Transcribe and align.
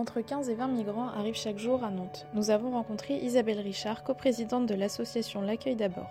Entre 0.00 0.22
15 0.22 0.48
et 0.48 0.54
20 0.54 0.68
migrants 0.68 1.10
arrivent 1.10 1.36
chaque 1.36 1.58
jour 1.58 1.84
à 1.84 1.90
Nantes. 1.90 2.26
Nous 2.32 2.48
avons 2.48 2.70
rencontré 2.70 3.16
Isabelle 3.16 3.60
Richard, 3.60 4.02
coprésidente 4.02 4.64
de 4.64 4.74
l'association 4.74 5.42
L'accueil 5.42 5.76
d'abord. 5.76 6.08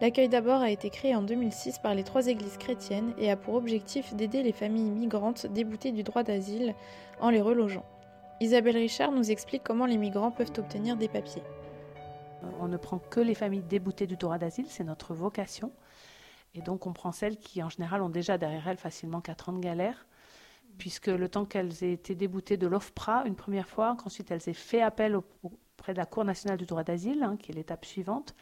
L'accueil 0.00 0.28
d'abord 0.28 0.60
a 0.60 0.70
été 0.70 0.90
créé 0.90 1.12
en 1.16 1.22
2006 1.22 1.80
par 1.80 1.96
les 1.96 2.04
trois 2.04 2.28
églises 2.28 2.56
chrétiennes 2.56 3.12
et 3.18 3.28
a 3.28 3.36
pour 3.36 3.54
objectif 3.54 4.14
d'aider 4.14 4.44
les 4.44 4.52
familles 4.52 4.92
migrantes 4.92 5.46
déboutées 5.46 5.90
du 5.90 6.04
droit 6.04 6.22
d'asile 6.22 6.76
en 7.20 7.30
les 7.30 7.40
relogeant. 7.40 7.84
Isabelle 8.40 8.76
Richard 8.76 9.10
nous 9.10 9.28
explique 9.28 9.64
comment 9.64 9.86
les 9.86 9.98
migrants 9.98 10.30
peuvent 10.30 10.52
obtenir 10.56 10.96
des 10.96 11.08
papiers. 11.08 11.42
On 12.60 12.68
ne 12.68 12.76
prend 12.76 13.00
que 13.00 13.18
les 13.18 13.34
familles 13.34 13.64
déboutées 13.68 14.06
du 14.06 14.16
droit 14.16 14.38
d'asile, 14.38 14.66
c'est 14.68 14.84
notre 14.84 15.14
vocation. 15.14 15.72
Et 16.54 16.60
donc 16.60 16.86
on 16.86 16.92
prend 16.92 17.10
celles 17.10 17.38
qui 17.38 17.60
en 17.60 17.70
général 17.70 18.02
ont 18.02 18.08
déjà 18.08 18.38
derrière 18.38 18.68
elles 18.68 18.76
facilement 18.76 19.20
4 19.20 19.48
ans 19.48 19.54
de 19.54 19.58
galère 19.58 20.06
puisque 20.78 21.06
le 21.06 21.28
temps 21.28 21.44
qu'elles 21.44 21.84
aient 21.84 21.92
été 21.92 22.14
déboutées 22.14 22.56
de 22.56 22.66
l'OFPRA 22.66 23.24
une 23.26 23.36
première 23.36 23.68
fois, 23.68 23.96
qu'ensuite 23.96 24.30
elles 24.30 24.48
aient 24.48 24.52
fait 24.54 24.82
appel 24.82 25.16
auprès 25.42 25.92
de 25.92 25.98
la 25.98 26.06
Cour 26.06 26.24
nationale 26.24 26.58
du 26.58 26.66
droit 26.66 26.84
d'asile, 26.84 27.22
hein, 27.22 27.36
qui 27.36 27.52
est 27.52 27.54
l'étape 27.54 27.84
suivante, 27.84 28.34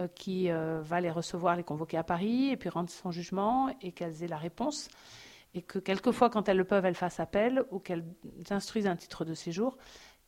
euh, 0.00 0.08
qui 0.08 0.50
euh, 0.50 0.80
va 0.82 1.00
les 1.00 1.10
recevoir, 1.10 1.56
les 1.56 1.64
convoquer 1.64 1.96
à 1.96 2.04
Paris, 2.04 2.50
et 2.50 2.56
puis 2.56 2.68
rendre 2.68 2.90
son 2.90 3.10
jugement, 3.10 3.74
et 3.80 3.92
qu'elles 3.92 4.22
aient 4.22 4.28
la 4.28 4.38
réponse, 4.38 4.88
et 5.54 5.62
que 5.62 5.78
quelquefois, 5.78 6.30
quand 6.30 6.48
elles 6.48 6.56
le 6.56 6.64
peuvent, 6.64 6.84
elles 6.84 6.96
fassent 6.96 7.20
appel, 7.20 7.64
ou 7.70 7.78
qu'elles 7.78 8.04
instruisent 8.50 8.86
un 8.86 8.96
titre 8.96 9.24
de 9.24 9.34
séjour, 9.34 9.76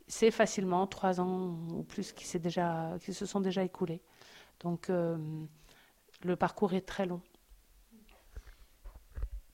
c'est 0.09 0.31
facilement 0.31 0.87
trois 0.87 1.21
ans 1.21 1.59
ou 1.73 1.83
plus 1.83 2.13
qui, 2.13 2.27
se 2.27 3.27
sont 3.27 3.41
déjà 3.41 3.65
écoulés. 3.65 4.01
Donc 4.61 4.89
euh, 4.89 5.17
le 6.23 6.37
parcours 6.37 6.75
est 6.75 6.87
très 6.87 7.07
long. 7.07 7.21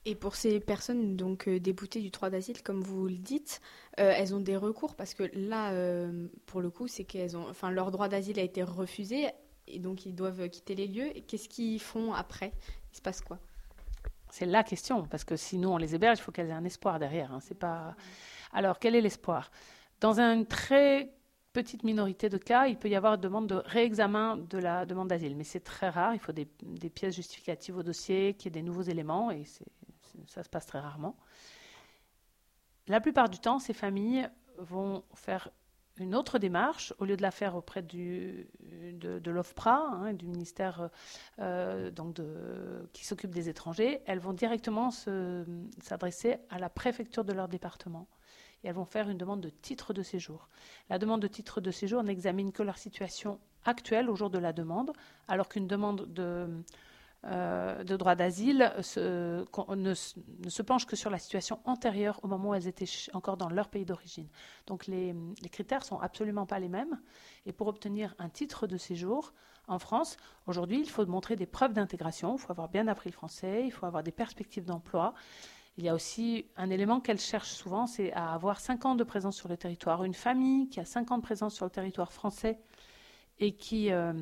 Et 0.05 0.15
pour 0.15 0.35
ces 0.35 0.59
personnes 0.59 1.15
donc 1.15 1.47
euh, 1.47 1.59
déboutées 1.59 2.01
du 2.01 2.09
droit 2.09 2.29
d'asile, 2.29 2.61
comme 2.61 2.81
vous 2.81 3.07
le 3.07 3.15
dites, 3.15 3.61
euh, 3.99 4.13
elles 4.15 4.35
ont 4.35 4.41
des 4.41 4.57
recours 4.57 4.95
parce 4.95 5.13
que 5.13 5.23
là, 5.33 5.71
euh, 5.71 6.27
pour 6.45 6.59
le 6.61 6.69
coup, 6.69 6.89
c'est 6.89 7.05
qu'elles 7.05 7.37
ont, 7.37 7.47
enfin, 7.49 7.71
leur 7.71 7.89
droit 7.89 8.09
d'asile 8.09 8.37
a 8.39 8.43
été 8.43 8.63
refusé 8.63 9.27
et 9.67 9.79
donc 9.79 10.05
ils 10.05 10.13
doivent 10.13 10.49
quitter 10.49 10.75
les 10.75 10.87
lieux. 10.87 11.13
Qu'est-ce 11.25 11.47
qu'ils 11.47 11.79
font 11.79 12.11
après? 12.13 12.51
Il 12.91 12.97
se 12.97 13.01
passe 13.01 13.21
quoi? 13.21 13.39
C'est 14.29 14.45
la 14.45 14.63
question 14.63 15.05
parce 15.05 15.23
que 15.23 15.37
sinon 15.37 15.75
on 15.75 15.77
les 15.77 15.95
héberge, 15.95 16.19
il 16.19 16.21
faut 16.21 16.33
qu'elles 16.33 16.49
aient 16.49 16.53
un 16.53 16.65
espoir 16.65 16.99
derrière. 16.99 17.31
Hein. 17.31 17.39
C'est 17.39 17.57
pas. 17.57 17.95
Alors 18.51 18.79
quel 18.79 18.95
est 18.95 19.01
l'espoir? 19.01 19.51
Dans 20.01 20.19
une 20.19 20.45
très 20.45 21.13
petite 21.53 21.83
minorité 21.83 22.27
de 22.27 22.37
cas, 22.37 22.65
il 22.65 22.77
peut 22.77 22.89
y 22.89 22.95
avoir 22.95 23.13
une 23.13 23.21
demande 23.21 23.47
de 23.47 23.61
réexamen 23.63 24.37
de 24.37 24.57
la 24.57 24.85
demande 24.85 25.07
d'asile, 25.07 25.37
mais 25.37 25.43
c'est 25.45 25.61
très 25.61 25.87
rare. 25.87 26.13
Il 26.13 26.19
faut 26.19 26.31
des, 26.33 26.47
des 26.61 26.89
pièces 26.89 27.15
justificatives 27.15 27.77
au 27.77 27.83
dossier, 27.83 28.33
qu'il 28.33 28.47
y 28.47 28.57
ait 28.57 28.59
des 28.61 28.65
nouveaux 28.65 28.81
éléments 28.81 29.31
et 29.31 29.45
c'est 29.45 29.63
ça 30.27 30.43
se 30.43 30.49
passe 30.49 30.65
très 30.65 30.79
rarement. 30.79 31.15
La 32.87 32.99
plupart 32.99 33.29
du 33.29 33.39
temps, 33.39 33.59
ces 33.59 33.73
familles 33.73 34.27
vont 34.57 35.03
faire 35.13 35.49
une 35.99 36.15
autre 36.15 36.39
démarche, 36.39 36.93
au 36.97 37.05
lieu 37.05 37.15
de 37.15 37.21
la 37.21 37.31
faire 37.31 37.55
auprès 37.55 37.83
de, 37.83 39.29
l'OFPRA, 39.29 39.89
hein, 39.93 40.13
du 40.13 40.27
ministère 40.27 40.89
euh, 41.39 41.91
qui 42.93 43.05
s'occupe 43.05 43.31
des 43.31 43.49
étrangers, 43.49 44.01
elles 44.05 44.19
vont 44.19 44.33
directement 44.33 44.89
s'adresser 44.91 46.37
à 46.49 46.57
la 46.57 46.69
préfecture 46.69 47.23
de 47.23 47.33
leur 47.33 47.47
département. 47.47 48.07
Et 48.63 48.67
elles 48.67 48.75
vont 48.75 48.85
faire 48.85 49.09
une 49.09 49.17
demande 49.17 49.41
de 49.41 49.49
titre 49.49 49.93
de 49.93 50.01
séjour. 50.01 50.47
La 50.89 50.97
demande 50.97 51.21
de 51.21 51.27
titre 51.27 51.61
de 51.61 51.69
séjour 51.69 52.01
n'examine 52.01 52.51
que 52.51 52.63
leur 52.63 52.77
situation 52.77 53.39
actuelle 53.65 54.09
au 54.09 54.15
jour 54.15 54.29
de 54.29 54.39
la 54.39 54.53
demande, 54.53 54.93
alors 55.27 55.47
qu'une 55.47 55.67
demande 55.67 56.11
de, 56.11 56.47
euh, 57.25 57.85
de 57.85 57.95
droit 57.95 58.15
d'asile 58.15 58.73
ne, 58.77 59.93
se 59.93 60.61
penche 60.61 60.85
que 60.85 60.97
sur 60.97 61.09
la 61.09 61.17
situation 61.17 61.59
antérieure 61.63 62.19
au 62.21 62.27
moment 62.27 62.49
où 62.49 62.53
elles 62.53 62.67
étaient 62.67 62.89
encore 63.13 63.37
dans 63.37 63.49
leur 63.49 63.69
pays 63.69 63.85
d'origine. 63.85 64.27
Donc 64.67 64.87
les, 64.87 65.15
critères 65.49 65.85
sont 65.85 65.99
absolument 65.99 66.45
pas 66.45 66.59
les 66.59 66.67
mêmes. 66.67 66.99
Et 67.45 67.53
pour 67.53 67.67
obtenir 67.67 68.13
un 68.19 68.27
titre 68.27 68.67
de 68.67 68.75
séjour 68.77 69.33
en 69.69 69.79
France, 69.79 70.17
aujourd'hui, 70.47 70.81
il 70.81 70.89
faut 70.89 71.05
montrer 71.05 71.37
des 71.37 71.45
preuves 71.45 71.71
d'intégration. 71.71 72.35
Il 72.35 72.39
faut 72.39 72.51
avoir 72.51 72.67
bien 72.67 72.87
appris 72.89 73.09
le 73.09 73.15
français, 73.15 73.63
il 73.65 73.71
faut 73.71 73.85
avoir 73.85 74.03
des 74.03 74.11
perspectives 74.11 74.65
d'emploi. 74.65 75.13
Il 75.77 75.85
y 75.85 75.89
a 75.89 75.95
aussi 75.95 76.47
un 76.57 76.69
élément 76.69 76.99
qu'elles 76.99 77.21
cherchent 77.21 77.53
souvent, 77.53 77.87
c'est 77.87 78.11
à 78.11 78.33
avoir 78.33 78.59
5 78.59 78.85
ans 78.85 78.95
de 78.95 79.03
présence 79.05 79.37
sur 79.37 79.47
le 79.47 79.55
territoire. 79.55 80.03
Une 80.03 80.13
famille 80.13 80.67
qui 80.67 80.81
a 80.81 80.85
5 80.85 81.11
ans 81.11 81.17
de 81.17 81.23
présence 81.23 81.55
sur 81.55 81.65
le 81.65 81.71
territoire 81.71 82.11
français 82.11 82.59
et 83.39 83.55
qui 83.55 83.91
euh, 83.91 84.13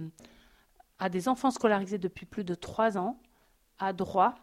à 1.01 1.09
des 1.09 1.27
enfants 1.27 1.49
scolarisés 1.49 1.97
depuis 1.97 2.27
plus 2.27 2.43
de 2.43 2.53
trois 2.53 2.97
ans 2.97 3.17
a 3.79 3.91
droit 3.91 4.35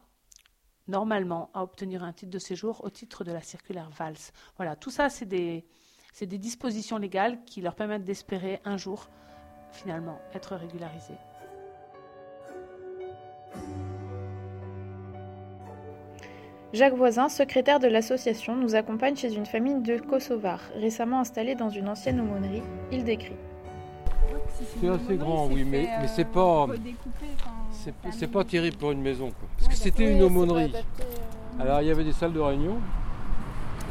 normalement 0.88 1.50
à 1.54 1.62
obtenir 1.62 2.02
un 2.02 2.12
titre 2.12 2.32
de 2.32 2.38
séjour 2.40 2.82
au 2.84 2.90
titre 2.90 3.22
de 3.22 3.30
la 3.30 3.42
circulaire 3.42 3.88
VALS. 3.90 4.32
Voilà, 4.56 4.74
tout 4.74 4.90
ça, 4.90 5.08
c'est 5.08 5.24
des, 5.24 5.64
dispositions 6.20 6.98
légales 6.98 7.44
qui 7.44 7.60
leur 7.60 7.76
permettent 7.76 8.04
d'espérer 8.04 8.60
un 8.64 8.76
jour, 8.76 9.08
finalement, 9.70 10.18
être 10.34 10.56
régularisés. 10.56 11.18
Jacques 16.72 16.94
Voisin, 16.94 17.28
secrétaire 17.28 17.78
de 17.78 17.86
l'association, 17.86 18.56
nous 18.56 18.74
accompagne 18.74 19.14
chez 19.14 19.32
une 19.32 19.46
famille 19.46 19.80
de 19.80 19.96
Kosovars, 19.96 20.68
récemment 20.74 21.20
installée 21.20 21.54
dans 21.54 21.70
une 21.70 21.88
ancienne 21.88 22.20
aumônerie. 22.20 22.62
Il 22.90 23.04
décrit. 23.04 23.36
C'est 24.80 24.88
assez 24.88 25.16
grand, 25.16 25.46
oui, 25.46 25.64
mais, 25.64 25.88
mais 26.00 26.08
c'est 26.08 26.24
pas. 26.24 26.66
C'est 28.10 28.30
pas 28.30 28.44
terrible 28.44 28.76
pour 28.76 28.90
une 28.90 29.00
maison. 29.00 29.30
Quoi. 29.30 29.48
Parce 29.56 29.68
que 29.68 29.76
c'était 29.76 30.12
une 30.12 30.22
aumônerie. 30.22 30.72
Euh. 30.74 31.62
Alors 31.62 31.80
il 31.80 31.88
y 31.88 31.90
avait 31.90 32.04
des 32.04 32.12
salles 32.12 32.32
de 32.32 32.40
réunion. 32.40 32.78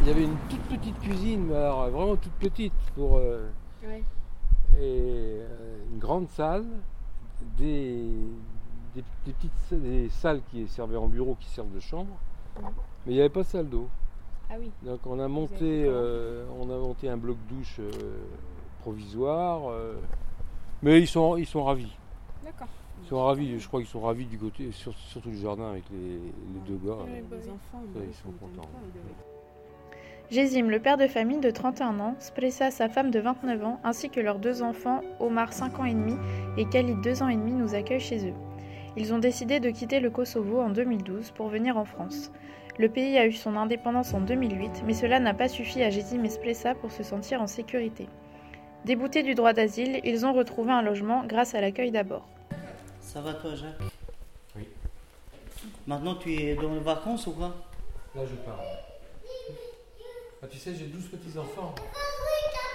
Il 0.01 0.07
y 0.07 0.11
avait 0.11 0.23
une 0.23 0.37
toute 0.49 0.61
petite 0.63 0.99
cuisine, 0.99 1.51
alors 1.51 1.89
vraiment 1.89 2.15
toute 2.15 2.33
petite, 2.33 2.73
pour. 2.95 3.17
Euh, 3.17 3.49
et 3.83 3.97
euh, 4.79 5.77
une 5.91 5.97
grande 5.97 6.29
salle, 6.29 6.65
des, 7.57 8.05
des, 8.93 9.03
petites 9.25 9.51
des 9.71 10.09
salles 10.09 10.41
qui 10.51 10.67
servaient 10.67 10.97
en 10.97 11.07
bureau, 11.07 11.35
qui 11.39 11.49
servent 11.49 11.73
de 11.73 11.79
chambre. 11.79 12.15
Mais 13.05 13.13
il 13.13 13.15
n'y 13.15 13.19
avait 13.19 13.29
pas 13.29 13.43
de 13.43 13.47
salle 13.47 13.69
d'eau. 13.69 13.87
Ah 14.49 14.55
oui. 14.59 14.71
Donc 14.83 14.99
on 15.05 15.19
a 15.19 15.27
monté, 15.27 15.89
on 16.59 16.69
a 16.69 16.77
monté 16.77 17.09
un 17.09 17.17
bloc 17.17 17.37
douche 17.49 17.79
provisoire. 18.81 19.71
Mais 20.83 20.99
ils 20.99 21.07
sont, 21.07 21.37
ils 21.37 21.45
sont 21.45 21.63
ravis. 21.63 21.91
D'accord. 22.43 22.67
Ils 23.03 23.09
sont 23.09 23.23
ravis, 23.23 23.59
je 23.59 23.67
crois 23.67 23.79
qu'ils 23.79 23.89
sont 23.89 24.01
ravis 24.01 24.25
du 24.25 24.37
côté, 24.37 24.69
surtout 24.71 25.29
du 25.29 25.37
jardin 25.37 25.71
avec 25.71 25.83
les, 25.91 26.19
deux 26.67 26.79
gars. 26.85 26.97
les 27.07 27.49
enfants, 27.49 27.81
ils 27.95 28.13
sont 28.13 28.31
contents. 28.39 28.69
Jésim, 30.29 30.67
le 30.67 30.79
père 30.79 30.97
de 30.97 31.07
famille 31.07 31.39
de 31.39 31.49
31 31.49 32.01
ans, 32.01 32.15
Spressa, 32.19 32.69
sa 32.69 32.89
femme 32.89 33.11
de 33.11 33.19
29 33.19 33.63
ans, 33.63 33.79
ainsi 33.85 34.09
que 34.09 34.19
leurs 34.19 34.39
deux 34.39 34.61
enfants, 34.61 34.99
Omar 35.21 35.53
5 35.53 35.79
ans 35.79 35.85
et 35.85 35.93
demi 35.93 36.15
et 36.57 36.65
Khalid 36.65 36.99
2 36.99 37.23
ans 37.23 37.29
et 37.29 37.37
demi, 37.37 37.53
nous 37.53 37.75
accueillent 37.75 38.01
chez 38.01 38.27
eux. 38.27 38.33
Ils 38.97 39.13
ont 39.13 39.19
décidé 39.19 39.61
de 39.61 39.69
quitter 39.69 40.01
le 40.01 40.09
Kosovo 40.09 40.59
en 40.59 40.69
2012 40.69 41.31
pour 41.31 41.47
venir 41.47 41.77
en 41.77 41.85
France. 41.85 42.31
Le 42.77 42.89
pays 42.89 43.17
a 43.17 43.25
eu 43.25 43.31
son 43.31 43.55
indépendance 43.55 44.13
en 44.13 44.19
2008, 44.19 44.83
mais 44.85 44.93
cela 44.93 45.19
n'a 45.19 45.33
pas 45.33 45.47
suffi 45.47 45.81
à 45.81 45.89
Jésim 45.89 46.23
et 46.25 46.29
Spressa 46.29 46.75
pour 46.75 46.91
se 46.91 47.03
sentir 47.03 47.41
en 47.41 47.47
sécurité. 47.47 48.09
Déboutés 48.87 49.21
du 49.21 49.35
droit 49.35 49.51
d'asile, 49.51 49.99
ils 50.05 50.25
ont 50.25 50.31
retrouvé 50.31 50.71
un 50.71 50.81
logement 50.81 51.25
grâce 51.25 51.53
à 51.53 51.59
l'accueil 51.59 51.91
d'abord. 51.91 52.25
Ça 53.01 53.19
va 53.19 53.33
toi, 53.33 53.53
Jacques? 53.53 53.81
Oui. 54.55 54.65
Maintenant, 55.85 56.15
tu 56.15 56.33
es 56.33 56.55
dans 56.55 56.73
les 56.73 56.79
vacances 56.79 57.27
ou 57.27 57.33
quoi? 57.33 57.53
Là, 58.15 58.21
je 58.25 58.35
pars. 58.45 58.61
Ah, 60.41 60.47
tu 60.49 60.57
sais, 60.57 60.73
j'ai 60.73 60.85
12 60.85 61.05
petits-enfants. 61.07 61.75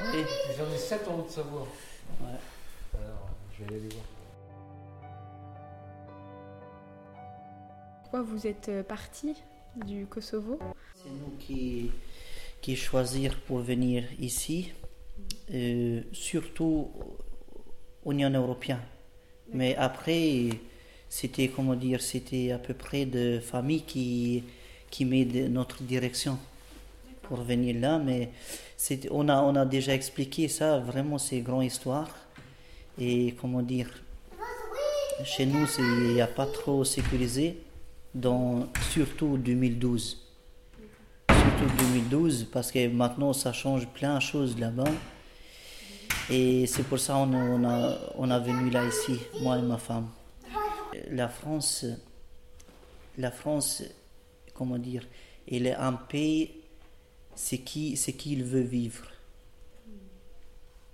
Oui. 0.03 0.23
J'en 0.59 0.71
ai 0.71 0.77
7 0.77 1.09
en 1.09 1.21
Haute-Savoie. 1.21 1.67
Ouais. 2.21 2.99
Alors, 3.03 3.31
je 3.55 3.65
vais 3.65 3.71
aller 3.71 3.81
les 3.81 3.89
voir. 3.89 4.05
Pourquoi 8.03 8.21
vous 8.21 8.47
êtes 8.47 8.69
euh, 8.69 8.83
parti 8.83 9.35
du 9.77 10.05
Kosovo? 10.05 10.59
C'est 10.95 11.09
nous 11.09 11.39
qui, 11.39 11.91
qui 12.61 12.77
choisir 12.77 13.41
pour 13.47 13.61
venir 13.61 14.05
ici 14.21 14.73
euh, 15.53 16.03
surtout 16.13 16.91
Union 18.07 18.31
européenne. 18.31 18.81
Mais 19.53 19.77
après, 19.77 20.49
c'était 21.09 21.49
comment 21.49 21.75
dire, 21.75 22.01
c'était 22.01 22.53
à 22.53 22.59
peu 22.59 22.75
près 22.75 23.07
de 23.07 23.41
famille 23.41 23.83
qui 23.83 24.45
qui 24.91 25.05
met 25.05 25.25
notre 25.49 25.83
direction 25.83 26.39
pour 27.23 27.43
venir 27.43 27.77
là. 27.81 27.99
Mais 27.99 28.31
on 29.11 29.29
a 29.29 29.43
on 29.43 29.55
a 29.57 29.65
déjà 29.65 29.95
expliqué 29.95 30.49
ça. 30.49 30.79
Vraiment, 30.79 31.19
c'est 31.19 31.39
une 31.39 31.45
grande 31.45 31.65
histoire. 31.65 32.09
Et 32.99 33.35
comment 33.41 33.63
dire, 33.63 33.89
chez 35.25 35.47
nous, 35.47 35.67
il 35.79 36.15
n'y 36.15 36.21
a 36.21 36.27
pas 36.27 36.47
trop 36.47 36.85
sécurisé. 36.85 37.59
Dans, 38.15 38.69
surtout 38.91 39.39
2012. 39.39 40.19
Surtout 41.31 41.77
2012, 41.79 42.49
parce 42.53 42.71
que 42.71 42.87
maintenant 42.89 43.33
ça 43.33 43.55
change 43.55 43.87
plein 43.89 44.17
de 44.17 44.21
choses 44.21 44.59
là-bas. 44.59 44.91
Et 46.35 46.67
c'est 46.67 46.85
pour 46.85 46.99
ça 46.99 47.13
qu'on 47.13 47.35
on 47.35 47.65
a, 47.69 47.99
on 48.17 48.31
a 48.31 48.39
venu 48.39 48.71
là 48.71 48.87
ici, 48.87 49.21
moi 49.43 49.59
et 49.59 49.63
ma 49.63 49.77
femme. 49.77 50.09
La 51.11 51.29
France, 51.29 51.85
la 53.19 53.31
France, 53.31 53.83
comment 54.55 54.79
dire, 54.79 55.07
elle 55.47 55.67
est 55.67 55.75
un 55.75 55.93
pays 55.93 56.63
c'est 57.35 57.59
qui, 57.59 57.97
c'est 57.99 58.15
qui 58.15 58.33
il 58.33 58.45
veut 58.45 58.63
vivre. 58.63 59.11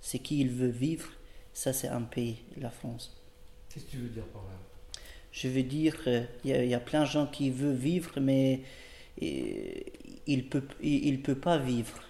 C'est 0.01 0.19
qui 0.19 0.41
il 0.41 0.49
veut 0.49 0.67
vivre, 0.67 1.09
ça 1.53 1.71
c'est 1.71 1.87
un 1.87 2.01
pays, 2.01 2.37
la 2.57 2.69
France. 2.69 3.15
Qu'est-ce 3.69 3.85
que 3.85 3.91
tu 3.91 3.97
veux 3.97 4.09
dire 4.09 4.25
par 4.25 4.41
là? 4.43 4.57
Je 5.31 5.47
veux 5.47 5.63
dire, 5.63 5.95
euh, 6.07 6.25
il 6.43 6.51
y, 6.51 6.73
a 6.73 6.79
plein 6.79 7.01
de 7.01 7.05
gens 7.05 7.27
qui 7.27 7.49
veulent 7.49 7.75
vivre, 7.75 8.19
mais 8.19 8.61
il 9.21 9.93
ne 10.27 10.41
peut, 10.41 10.63
il, 10.81 11.21
peut 11.21 11.35
pas 11.35 11.57
vivre. 11.57 12.01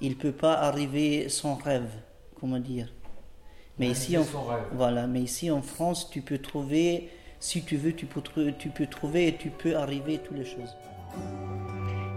Il 0.00 0.10
ne 0.10 0.14
peut 0.14 0.32
pas 0.32 0.54
arriver 0.54 1.28
sans 1.28 1.56
rêve, 1.56 1.90
comment 2.40 2.58
dire. 2.58 2.92
Mais 3.78 3.88
ici, 3.88 4.16
en, 4.16 4.24
voilà, 4.72 5.06
mais 5.06 5.20
ici 5.20 5.50
en 5.50 5.62
France, 5.62 6.10
tu 6.10 6.20
peux 6.20 6.38
trouver, 6.38 7.10
si 7.38 7.62
tu 7.62 7.76
veux, 7.76 7.92
tu 7.92 8.06
peux, 8.06 8.22
tu 8.58 8.70
peux 8.70 8.86
trouver 8.86 9.28
et 9.28 9.36
tu 9.36 9.50
peux 9.50 9.76
arriver 9.76 10.16
à 10.16 10.18
toutes 10.18 10.36
les 10.36 10.44
choses. 10.44 10.74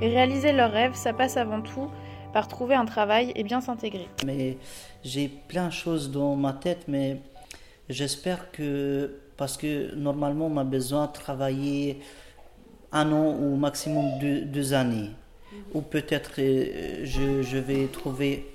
Et 0.01 0.07
réaliser 0.07 0.51
leurs 0.51 0.71
rêves, 0.71 0.95
ça 0.95 1.13
passe 1.13 1.38
avant 1.38 1.62
tout 1.62 1.89
par 2.33 2.47
trouver 2.47 2.75
un 2.75 2.85
travail 2.85 3.31
et 3.35 3.44
bien 3.44 3.62
s'intégrer. 3.62 4.07
Mais 4.25 4.57
j'ai 5.03 5.27
plein 5.27 5.68
de 5.68 5.73
choses 5.73 6.09
dans 6.12 6.35
ma 6.35 6.53
tête, 6.53 6.85
mais 6.88 7.21
j'espère 7.89 8.51
que, 8.51 9.19
parce 9.38 9.57
que 9.57 9.94
normalement 9.95 10.47
on 10.47 10.57
a 10.57 10.63
besoin 10.63 11.07
de 11.07 11.12
travailler 11.12 12.00
un 12.91 13.12
an 13.12 13.35
ou 13.39 13.56
maximum 13.56 14.06
deux, 14.19 14.73
années. 14.73 15.12
Ou 15.73 15.81
peut-être 15.81 16.31
euh, 16.39 17.01
je, 17.03 17.41
je, 17.41 17.57
vais 17.57 17.88
trouver 17.88 18.45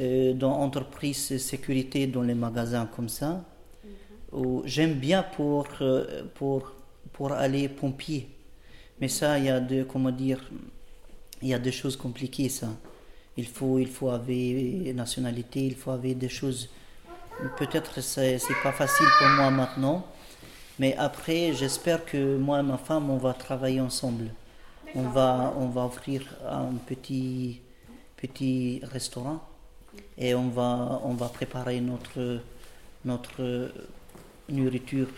euh, 0.00 0.32
dans 0.32 0.52
entreprise 0.52 1.36
sécurité 1.36 2.06
dans 2.06 2.22
les 2.22 2.34
magasins 2.34 2.86
comme 2.86 3.10
ça. 3.10 3.44
Ou 4.32 4.62
J'aime 4.64 4.94
bien 4.94 5.22
pour, 5.22 5.66
euh, 5.82 6.22
pour, 6.34 6.72
pour 7.12 7.32
aller 7.32 7.68
pompier. 7.68 8.30
Mais 8.98 9.08
ça, 9.08 9.38
il 9.38 9.44
y 9.44 9.50
a 9.50 9.60
de, 9.60 9.82
comment 9.82 10.10
dire, 10.10 10.40
il 11.42 11.48
y 11.48 11.54
a 11.54 11.58
des 11.58 11.72
choses 11.72 11.96
compliquées, 11.96 12.48
ça. 12.48 12.68
Il 13.36 13.46
faut, 13.46 13.78
il 13.78 13.88
faut 13.88 14.08
avoir 14.08 14.26
nationalité, 14.94 15.66
il 15.66 15.74
faut 15.74 15.90
avoir 15.90 16.14
des 16.14 16.28
choses. 16.30 16.70
Peut-être 17.58 18.00
c'est, 18.00 18.38
c'est 18.38 18.62
pas 18.62 18.72
facile 18.72 19.06
pour 19.18 19.28
moi 19.28 19.50
maintenant, 19.50 20.06
mais 20.78 20.96
après, 20.96 21.52
j'espère 21.52 22.06
que 22.06 22.38
moi 22.38 22.60
et 22.60 22.62
ma 22.62 22.78
femme, 22.78 23.10
on 23.10 23.18
va 23.18 23.34
travailler 23.34 23.82
ensemble. 23.82 24.32
On 24.94 25.02
va, 25.02 25.54
on 25.58 25.66
va 25.66 25.84
offrir 25.84 26.22
un 26.48 26.72
petit, 26.86 27.60
petit 28.16 28.80
restaurant 28.82 29.49
et 30.18 30.34
on 30.34 30.48
va, 30.48 31.28
préparer 31.32 31.80
notre, 31.80 33.70
nourriture 34.48 35.08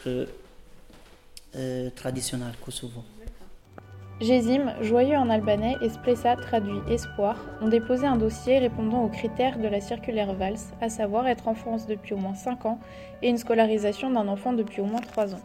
euh, 1.57 1.91
traditionnelle 1.97 2.55
Kosovo. 2.65 3.03
Gésim, 4.21 4.73
joyeux 4.81 5.17
en 5.17 5.29
albanais 5.31 5.75
et 5.81 5.89
Splessa, 5.89 6.37
traduit 6.37 6.79
espoir, 6.89 7.37
ont 7.61 7.69
déposé 7.69 8.07
un 8.07 8.17
dossier 8.17 8.59
répondant 8.59 9.03
aux 9.03 9.09
critères 9.09 9.59
de 9.59 9.67
la 9.67 9.81
circulaire 9.81 10.33
VALS, 10.35 10.73
à 10.81 10.89
savoir 10.89 11.27
être 11.27 11.49
en 11.49 11.55
France 11.55 11.89
depuis 11.89 12.15
au 12.15 12.19
moins 12.19 12.35
5 12.35 12.67
ans 12.67 12.79
et 13.23 13.29
une 13.29 13.39
scolarisation 13.39 14.11
d'un 14.11 14.29
enfant 14.29 14.53
depuis 14.53 14.81
au 14.81 14.85
moins 14.85 15.01
3 15.01 15.35
ans. 15.35 15.41